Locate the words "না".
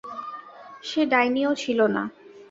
1.95-2.03